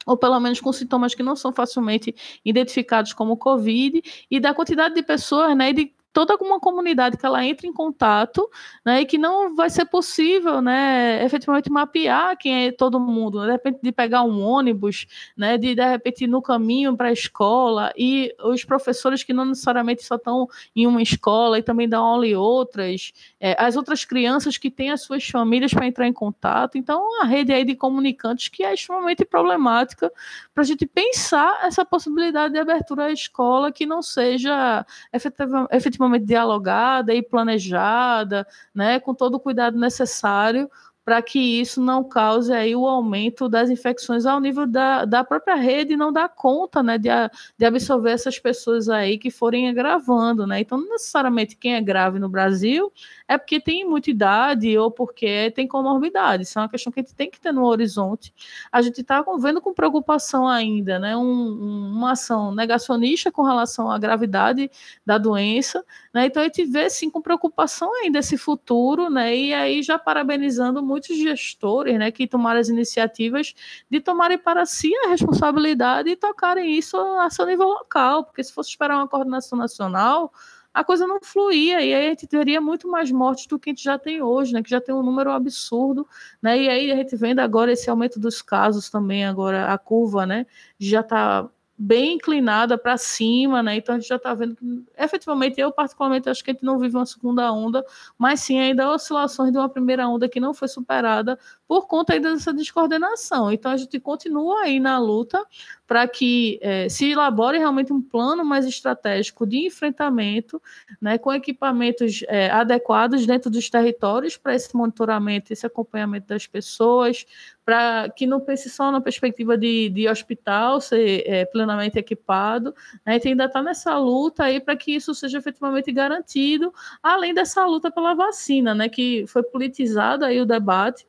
[0.07, 4.95] ou pelo menos com sintomas que não são facilmente identificados como Covid, e da quantidade
[4.95, 8.49] de pessoas, né, e de toda uma comunidade que ela entra em contato,
[8.83, 13.49] né, e que não vai ser possível, né, efetivamente mapear quem é todo mundo, né,
[13.49, 17.13] de repente de pegar um ônibus, né, de de repente ir no caminho para a
[17.13, 22.03] escola e os professores que não necessariamente só estão em uma escola e também dão
[22.03, 26.15] aula em outras, é, as outras crianças que têm as suas famílias para entrar em
[26.15, 30.11] contato, então a rede aí de comunicantes que é extremamente problemática
[30.55, 36.25] para a gente pensar essa possibilidade de abertura à escola que não seja efetivamente extremamente
[36.25, 40.71] dialogada e planejada, né, com todo o cuidado necessário
[41.05, 45.55] para que isso não cause aí o aumento das infecções ao nível da, da própria
[45.55, 47.09] rede e não dá conta né, de,
[47.57, 50.49] de absorver essas pessoas aí que forem agravando.
[50.49, 50.59] Né?
[50.59, 52.93] Então, não necessariamente quem é grave no Brasil
[53.29, 56.45] é porque tem muita idade ou porque tem comorbidade.
[56.45, 58.33] Isso é uma questão que a gente tem que ter no horizonte.
[58.71, 63.99] A gente está vendo com preocupação ainda né, um, uma ação negacionista com relação à
[63.99, 64.71] gravidade
[65.05, 65.85] da doença.
[66.15, 66.27] Né?
[66.27, 69.37] Então, a gente vê sim com preocupação ainda esse futuro, né?
[69.37, 73.55] e aí já parabenizando muitos gestores né, que tomaram as iniciativas
[73.91, 78.53] de tomarem para si a responsabilidade e tocarem isso a seu nível local, porque se
[78.53, 80.33] fosse esperar uma coordenação nacional
[80.77, 83.73] a coisa não fluía, e aí a gente teria muito mais mortes do que a
[83.73, 84.63] gente já tem hoje, né?
[84.63, 86.07] Que já tem um número absurdo,
[86.43, 86.63] né?
[86.63, 90.45] E aí a gente vendo agora esse aumento dos casos também, agora a curva, né?
[90.79, 93.77] Já está bem inclinada para cima, né?
[93.77, 96.79] Então a gente já está vendo que, efetivamente, eu particularmente acho que a gente não
[96.79, 97.83] vive uma segunda onda,
[98.19, 102.33] mas sim ainda oscilações de uma primeira onda que não foi superada por conta ainda
[102.33, 103.51] dessa descoordenação.
[103.51, 105.43] Então a gente continua aí na luta
[105.87, 110.61] para que é, se elabore realmente um plano mais estratégico de enfrentamento,
[111.01, 117.25] né, com equipamentos é, adequados dentro dos territórios para esse monitoramento, esse acompanhamento das pessoas,
[117.65, 122.75] para que não pense só na perspectiva de, de hospital ser é, plenamente equipado.
[123.05, 126.73] Né, a gente ainda está nessa luta aí para que isso seja efetivamente garantido,
[127.03, 131.07] além dessa luta pela vacina, né, que foi politizada aí o debate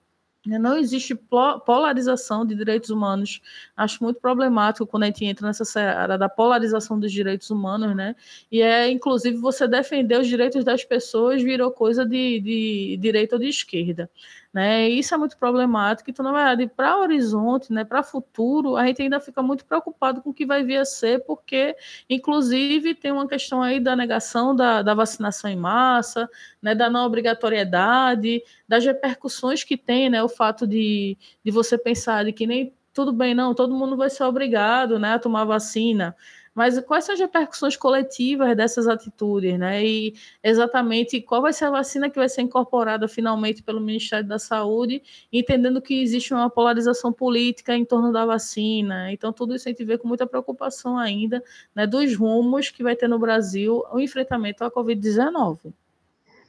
[0.47, 1.15] não existe
[1.65, 3.41] polarização de direitos humanos.
[3.75, 8.15] Acho muito problemático quando a gente entra nessa seara da polarização dos direitos humanos, né?
[8.51, 13.39] E é, inclusive, você defender os direitos das pessoas virou coisa de, de direita ou
[13.39, 14.09] de esquerda.
[14.53, 14.89] Né?
[14.89, 16.09] Isso é muito problemático.
[16.09, 20.31] Então, na verdade, para horizonte, né, para futuro, a gente ainda fica muito preocupado com
[20.31, 21.75] o que vai vir a ser, porque,
[22.09, 26.29] inclusive, tem uma questão aí da negação da, da vacinação em massa,
[26.61, 32.25] né, da não obrigatoriedade, das repercussões que tem né, o fato de, de você pensar
[32.25, 36.15] de que nem tudo bem, não, todo mundo vai ser obrigado né, a tomar vacina.
[36.57, 39.85] Mas quais são as repercussões coletivas dessas atitudes, né?
[39.85, 44.39] E exatamente qual vai ser a vacina que vai ser incorporada finalmente pelo Ministério da
[44.39, 49.11] Saúde, entendendo que existe uma polarização política em torno da vacina.
[49.11, 51.43] Então, tudo isso a gente vê com muita preocupação ainda,
[51.75, 55.71] né, dos rumos que vai ter no Brasil o enfrentamento à Covid-19.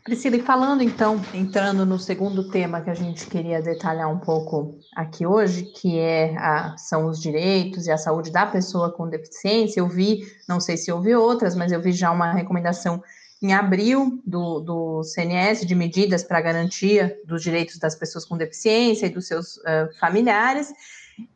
[0.08, 4.78] Priscila, e falando então, entrando no segundo tema que a gente queria detalhar um pouco
[4.96, 9.80] aqui hoje, que é a, são os direitos e a saúde da pessoa com deficiência,
[9.80, 13.02] eu vi, não sei se houve outras, mas eu vi já uma recomendação
[13.42, 19.04] em abril do, do CNS de medidas para garantia dos direitos das pessoas com deficiência
[19.04, 20.72] e dos seus uh, familiares.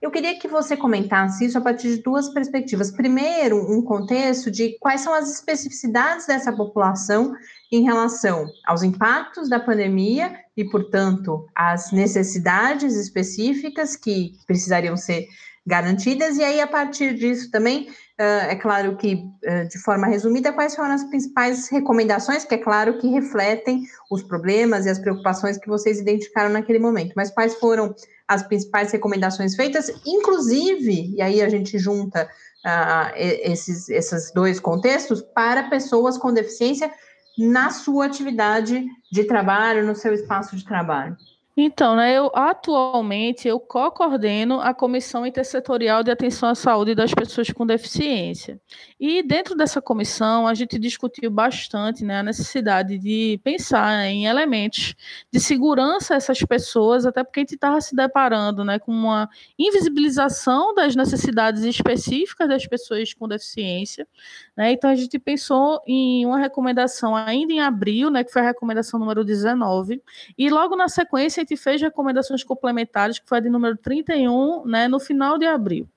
[0.00, 2.90] Eu queria que você comentasse isso a partir de duas perspectivas.
[2.90, 7.34] Primeiro, um contexto de quais são as especificidades dessa população
[7.72, 15.26] em relação aos impactos da pandemia e, portanto, as necessidades específicas que precisariam ser
[15.66, 16.36] garantidas.
[16.36, 19.24] E aí, a partir disso também, é claro que,
[19.70, 24.84] de forma resumida, quais foram as principais recomendações, que é claro que refletem os problemas
[24.84, 27.94] e as preocupações que vocês identificaram naquele momento, mas quais foram
[28.28, 32.24] as principais recomendações feitas, inclusive, e aí a gente junta
[32.64, 36.90] uh, esses, esses dois contextos, para pessoas com deficiência
[37.38, 41.16] na sua atividade de trabalho, no seu espaço de trabalho.
[41.54, 47.50] Então, né, eu atualmente eu co-coordeno a Comissão Intersetorial de Atenção à Saúde das Pessoas
[47.50, 48.58] com Deficiência.
[48.98, 54.94] E dentro dessa comissão a gente discutiu bastante né, a necessidade de pensar em elementos
[55.30, 59.28] de segurança a essas pessoas, até porque a gente estava se deparando né, com uma
[59.58, 64.08] invisibilização das necessidades específicas das pessoas com deficiência.
[64.56, 68.46] Né, então a gente pensou em uma recomendação ainda em abril, né, que foi a
[68.46, 70.02] recomendação número 19,
[70.38, 74.88] e logo na sequência gente fez recomendações complementares, que foi a de número 31, né,
[74.88, 75.88] no final de abril.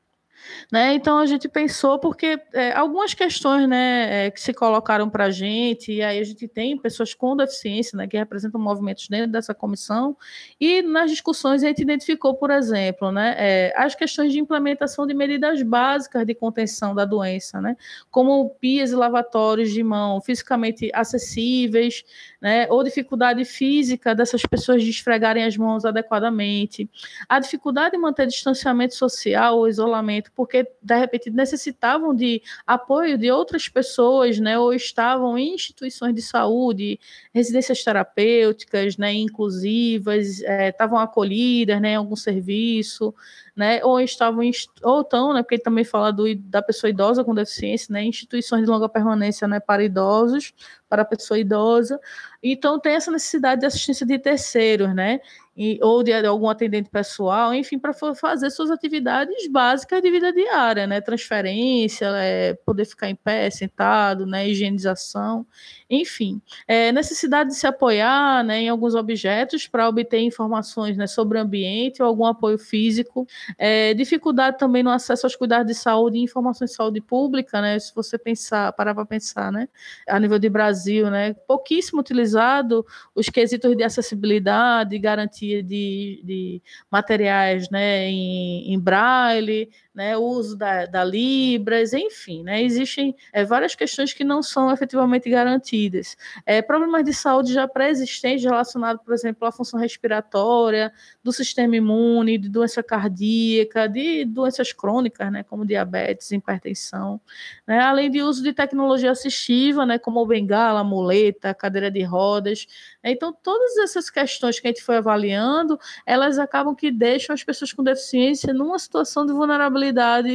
[0.71, 0.93] Né?
[0.93, 5.31] Então a gente pensou porque é, algumas questões né, é, que se colocaram para a
[5.31, 9.53] gente, e aí a gente tem pessoas com deficiência né, que representam movimentos dentro dessa
[9.53, 10.15] comissão,
[10.59, 15.13] e nas discussões a gente identificou, por exemplo, né, é, as questões de implementação de
[15.13, 17.75] medidas básicas de contenção da doença, né,
[18.11, 22.03] como pias e lavatórios de mão fisicamente acessíveis,
[22.45, 26.87] né, ou dificuldade física dessas pessoas de esfregarem as mãos adequadamente,
[27.27, 33.31] a dificuldade de manter distanciamento social ou isolamento porque de repente necessitavam de apoio de
[33.31, 36.99] outras pessoas, né, ou estavam em instituições de saúde,
[37.33, 43.11] residências terapêuticas, né, inclusivas, é, estavam acolhidas, né, em algum serviço,
[43.55, 44.43] né, ou estavam
[44.83, 48.69] ou estão, né, porque também fala do, da pessoa idosa com deficiência, né, instituições de
[48.69, 50.53] longa permanência, né, para idosos,
[50.89, 51.99] para pessoa idosa.
[52.43, 55.19] Então tem essa necessidade de assistência de terceiros, né?
[55.57, 60.85] E, ou de, algum atendente pessoal, enfim, para fazer suas atividades básicas de vida diária,
[60.85, 60.99] né?
[60.99, 64.49] Transferência, é, poder ficar em pé, sentado, né?
[64.49, 65.45] Higienização,
[65.89, 66.41] enfim.
[66.67, 71.41] É, necessidade de se apoiar né, em alguns objetos para obter informações né, sobre o
[71.41, 73.25] ambiente ou algum apoio físico.
[73.57, 77.79] É, dificuldade também no acesso aos cuidados de saúde e informações de saúde pública, né?
[77.79, 79.69] Se você pensar, parar para pensar, né?
[80.07, 81.33] A nível de Brasil, né?
[81.47, 88.07] Pouquíssimo utilizado os quesitos de acessibilidade, garantia de, de materiais, né?
[88.07, 94.11] Em, em braille, né, o uso da, da Libras, enfim, né, existem é, várias questões
[94.11, 96.17] que não são efetivamente garantidas.
[96.45, 100.91] É, problemas de saúde já pré-existentes relacionados, por exemplo, à função respiratória,
[101.23, 107.21] do sistema imune, de doença cardíaca, de doenças crônicas, né, como diabetes, hipertensão,
[107.65, 112.67] né, além de uso de tecnologia assistiva, né, como bengala, muleta, cadeira de rodas.
[113.01, 117.71] Então, todas essas questões que a gente foi avaliando, elas acabam que deixam as pessoas
[117.71, 119.84] com deficiência numa situação de vulnerabilidade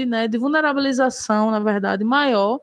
[0.07, 2.61] né, de vulnerabilização, na verdade, maior,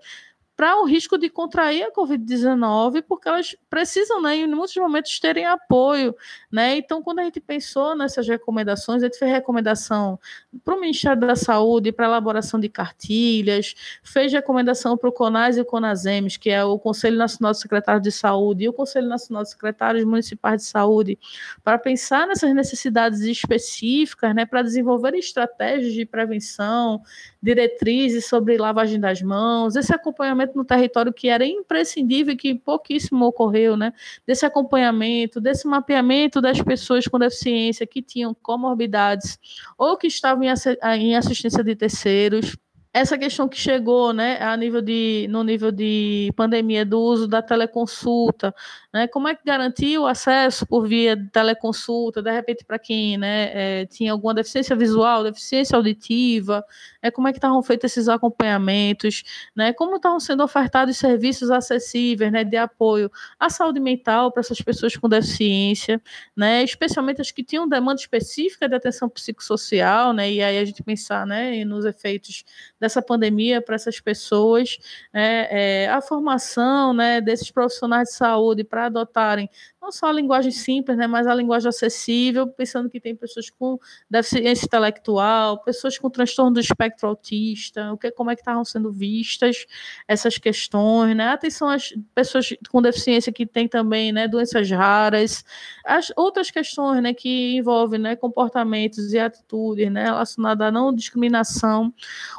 [0.58, 5.46] para o risco de contrair a Covid-19, porque elas precisam, né, em muitos momentos, terem
[5.46, 6.15] apoio.
[6.52, 6.78] Né?
[6.78, 10.20] Então, quando a gente pensou nessas recomendações, a gente fez recomendação
[10.65, 15.62] para o Ministério da Saúde para elaboração de cartilhas, fez recomendação para o CONAS e
[15.62, 19.43] o CONASEMES, que é o Conselho Nacional de Secretários de Saúde e o Conselho Nacional
[19.43, 21.20] de Secretários Municipais de Saúde,
[21.64, 26.99] para pensar nessas necessidades específicas, né, para desenvolver estratégias de prevenção,
[27.43, 33.26] diretrizes sobre lavagem das mãos, esse acompanhamento no território que era imprescindível e que pouquíssimo
[33.26, 33.93] ocorreu, né?
[34.26, 39.39] Desse acompanhamento, desse mapeamento das pessoas com deficiência que tinham comorbidades
[39.78, 42.56] ou que estavam em assistência de terceiros
[42.98, 47.41] essa questão que chegou, né, a nível de, no nível de pandemia do uso da
[47.41, 48.54] teleconsulta,
[48.93, 53.18] né, como é que garantir o acesso por via de teleconsulta, de repente para quem,
[53.18, 56.66] né, é, tinha alguma deficiência visual, deficiência auditiva,
[57.02, 59.24] é, como é que estavam feitos esses acompanhamentos,
[59.56, 64.60] né, como estavam sendo ofertados serviços acessíveis, né, de apoio à saúde mental para essas
[64.60, 66.02] pessoas com deficiência,
[66.36, 70.82] né, especialmente as que tinham demanda específica de atenção psicossocial, né, e aí a gente
[70.82, 72.43] pensar, né, nos efeitos
[72.88, 74.79] dessa pandemia para essas pessoas,
[75.13, 79.49] é, é, a formação né, desses profissionais de saúde para adotarem
[79.88, 83.79] não só a linguagem simples, né, mas a linguagem acessível, pensando que tem pessoas com
[84.09, 88.91] deficiência intelectual, pessoas com transtorno do espectro autista, o que, como é que estavam sendo
[88.91, 89.65] vistas
[90.05, 91.29] essas questões, né?
[91.29, 95.43] Atenção às pessoas com deficiência que têm também, né, doenças raras,
[95.85, 101.93] as outras questões, né, que envolvem, né, comportamentos e atitudes, né, relacionadas à não discriminação.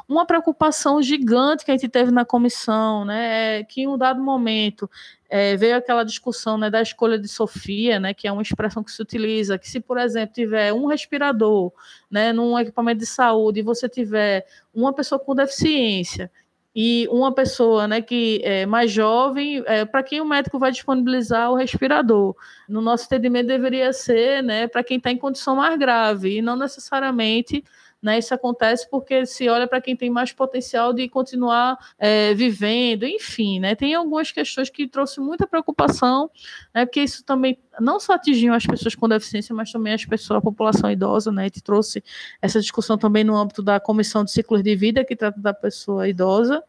[0.07, 4.21] Uma preocupação gigante que a gente teve na comissão, né, é que em um dado
[4.21, 4.87] momento
[5.29, 8.91] é, veio aquela discussão né, da escolha de Sofia, né, que é uma expressão que
[8.91, 11.71] se utiliza, que se, por exemplo, tiver um respirador
[12.09, 16.31] né, num equipamento de saúde e você tiver uma pessoa com deficiência
[16.75, 21.51] e uma pessoa né, que é mais jovem, é, para quem o médico vai disponibilizar
[21.51, 22.35] o respirador?
[22.67, 26.55] No nosso entendimento, deveria ser né, para quem está em condição mais grave, e não
[26.55, 27.63] necessariamente
[28.01, 28.17] né?
[28.17, 33.59] Isso acontece porque se olha para quem tem mais potencial de continuar é, vivendo, enfim,
[33.59, 33.75] né?
[33.75, 36.29] Tem algumas questões que trouxe muita preocupação,
[36.73, 36.85] né?
[36.85, 40.41] Porque isso também não só atingiu as pessoas com deficiência, mas também as pessoas, a
[40.41, 41.43] população idosa, né?
[41.43, 42.01] A gente trouxe
[42.41, 46.07] essa discussão também no âmbito da comissão de ciclos de vida que trata da pessoa
[46.07, 46.63] idosa,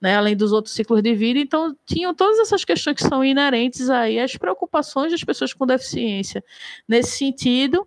[0.00, 0.16] né?
[0.16, 4.18] Além dos outros ciclos de vida, então tinham todas essas questões que são inerentes aí
[4.20, 6.44] às preocupações das pessoas com deficiência
[6.86, 7.86] nesse sentido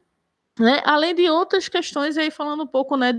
[0.60, 0.82] né?
[0.86, 3.14] Além de outras questões aí falando um pouco, né,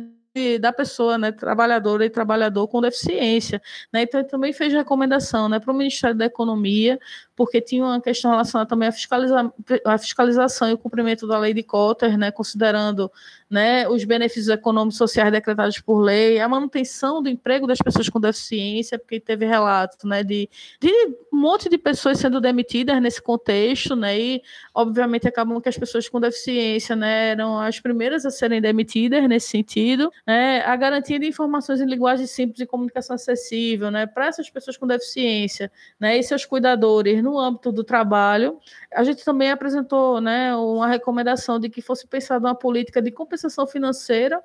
[0.61, 3.61] da pessoa, né, trabalhadora e trabalhador com deficiência,
[3.93, 4.03] né?
[4.03, 6.99] Então também fez recomendação, né, para o Ministério da Economia
[7.39, 9.53] porque tinha uma questão relacionada também à, fiscaliza
[9.85, 13.09] à fiscalização e o cumprimento da lei de cotas, né, considerando
[13.49, 18.09] né, os benefícios econômicos e sociais decretados por lei, a manutenção do emprego das pessoas
[18.09, 20.91] com deficiência, porque teve relatos né, de, de
[21.33, 24.43] um monte de pessoas sendo demitidas nesse contexto, né, e
[24.75, 29.47] obviamente acabam que as pessoas com deficiência né, eram as primeiras a serem demitidas nesse
[29.47, 34.51] sentido, né, a garantia de informações em linguagem simples e comunicação acessível né, para essas
[34.51, 35.71] pessoas com deficiência
[36.01, 38.59] né, e seus cuidadores no âmbito do trabalho,
[38.93, 43.67] a gente também apresentou né, uma recomendação de que fosse pensada uma política de compensação
[43.67, 44.43] financeira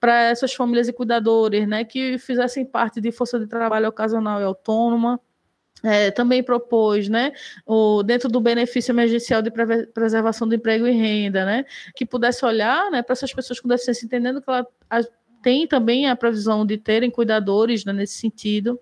[0.00, 4.44] para essas famílias e cuidadores, né, que fizessem parte de força de trabalho ocasional e
[4.44, 5.20] autônoma.
[5.84, 7.32] É, também propôs, né,
[7.66, 9.50] o, dentro do benefício emergencial de
[9.92, 14.06] preservação do emprego e renda, né, que pudesse olhar, né, para essas pessoas com deficiência,
[14.06, 14.66] entendendo que ela,
[15.46, 18.80] tem também a previsão de terem cuidadores né, nesse sentido.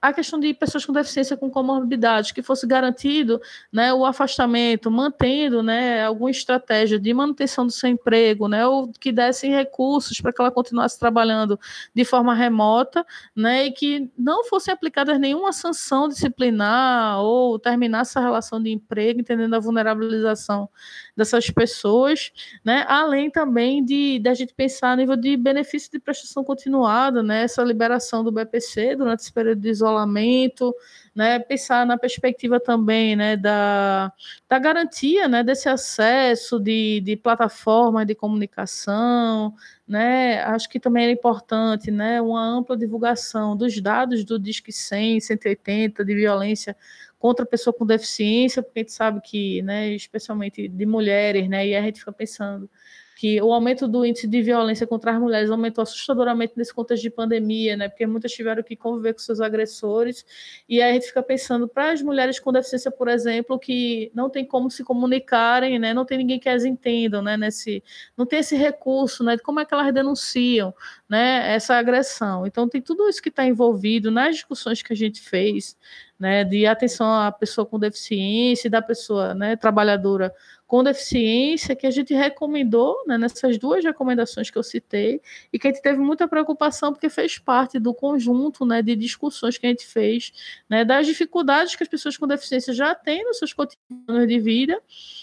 [0.00, 3.38] A questão de pessoas com deficiência com comorbidades, que fosse garantido
[3.70, 9.12] né, o afastamento, mantendo né, alguma estratégia de manutenção do seu emprego, né, ou que
[9.12, 11.60] dessem recursos para que ela continuasse trabalhando
[11.94, 13.04] de forma remota,
[13.34, 19.20] né, e que não fosse aplicada nenhuma sanção disciplinar ou terminasse a relação de emprego,
[19.20, 20.70] entendendo a vulnerabilização
[21.16, 22.30] dessas pessoas,
[22.62, 22.84] né?
[22.86, 27.42] além também de, de a gente pensar a nível de benefício de prestação continuada, né?
[27.42, 30.72] essa liberação do BPC durante esse período de isolamento,
[31.12, 34.12] né, pensar na perspectiva também né, da,
[34.48, 39.52] da garantia né, desse acesso de, de plataformas de comunicação,
[39.88, 45.20] né, acho que também é importante né, uma ampla divulgação dos dados do Disque 100,
[45.20, 46.76] 180 de violência
[47.18, 51.66] contra a pessoa com deficiência, porque a gente sabe que, né, especialmente de mulheres, né,
[51.66, 52.70] e a gente fica pensando
[53.16, 57.08] que o aumento do índice de violência contra as mulheres aumentou assustadoramente nesse contexto de
[57.08, 57.88] pandemia, né?
[57.88, 60.26] Porque muitas tiveram que conviver com seus agressores.
[60.68, 64.28] E aí a gente fica pensando para as mulheres com deficiência, por exemplo, que não
[64.28, 65.94] tem como se comunicarem, né?
[65.94, 67.38] Não tem ninguém que as entenda, né?
[67.38, 67.82] Nesse,
[68.14, 69.38] não tem esse recurso, né?
[69.38, 70.74] Como é que elas denunciam,
[71.08, 71.54] né?
[71.54, 72.46] Essa agressão.
[72.46, 75.74] Então tem tudo isso que está envolvido nas discussões que a gente fez,
[76.20, 76.44] né?
[76.44, 79.56] De atenção à pessoa com deficiência, da pessoa, né?
[79.56, 80.34] Trabalhadora
[80.66, 85.20] com deficiência que a gente recomendou né, nessas duas recomendações que eu citei
[85.52, 89.56] e que a gente teve muita preocupação porque fez parte do conjunto né, de discussões
[89.56, 90.32] que a gente fez
[90.68, 94.80] né, das dificuldades que as pessoas com deficiência já têm nos seus cotidianos de vida,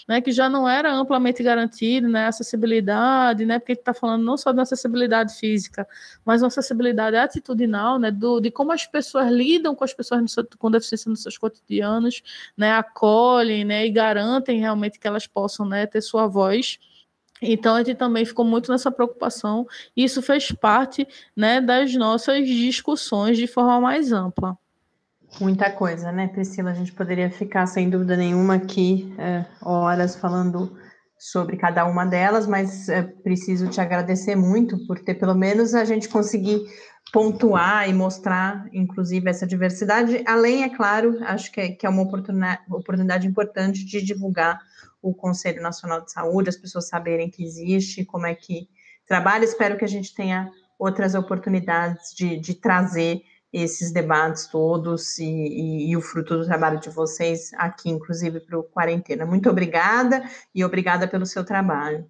[0.08, 4.24] né, que já não era amplamente garantido, né, acessibilidade, né, porque a gente está falando
[4.24, 5.86] não só da acessibilidade física,
[6.24, 10.70] mas uma acessibilidade atitudinal, né, do, de como as pessoas lidam com as pessoas com
[10.70, 12.22] deficiência nos seus cotidianos,
[12.56, 16.78] né, acolhem né, e garantem realmente que elas possam né, ter sua voz.
[17.42, 19.66] Então, a gente também ficou muito nessa preocupação,
[19.96, 21.06] isso fez parte
[21.36, 24.56] né, das nossas discussões de forma mais ampla.
[25.40, 26.70] Muita coisa, né, Priscila?
[26.70, 30.78] A gente poderia ficar, sem dúvida nenhuma, aqui é, horas falando
[31.18, 35.84] sobre cada uma delas, mas é, preciso te agradecer muito por ter, pelo menos, a
[35.84, 36.62] gente conseguir
[37.12, 40.22] pontuar e mostrar, inclusive, essa diversidade.
[40.26, 44.60] Além, é claro, acho que é, que é uma oportunidade importante de divulgar
[45.04, 48.68] o Conselho Nacional de Saúde, as pessoas saberem que existe, como é que
[49.06, 49.44] trabalha.
[49.44, 55.90] Espero que a gente tenha outras oportunidades de, de trazer esses debates todos e, e,
[55.90, 59.26] e, o fruto do trabalho de vocês aqui, inclusive, para o Quarentena.
[59.26, 62.04] Muito obrigada e obrigada pelo seu trabalho.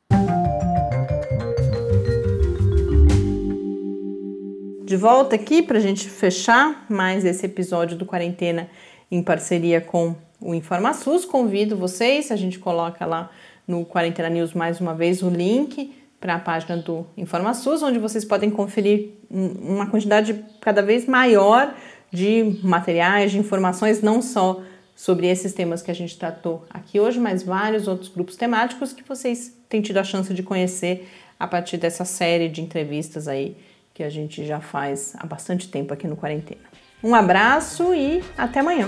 [4.85, 8.69] de volta aqui para a gente fechar mais esse episódio do Quarentena
[9.11, 11.25] em parceria com o InformaSUS.
[11.25, 13.29] Convido vocês, a gente coloca lá
[13.67, 18.25] no Quarentena News mais uma vez o link para a página do InformaSUS, onde vocês
[18.25, 21.75] podem conferir uma quantidade cada vez maior
[22.11, 24.61] de materiais, de informações, não só
[24.95, 29.03] sobre esses temas que a gente tratou aqui hoje, mas vários outros grupos temáticos que
[29.07, 31.07] vocês têm tido a chance de conhecer
[31.39, 33.55] a partir dessa série de entrevistas aí
[33.93, 36.61] que a gente já faz há bastante tempo aqui no Quarentena.
[37.03, 38.87] Um abraço e até amanhã.